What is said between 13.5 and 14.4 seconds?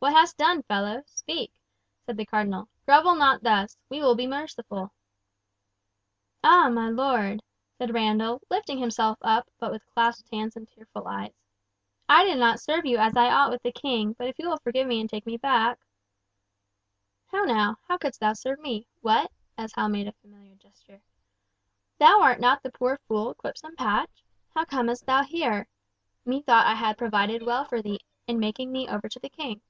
with the King, but if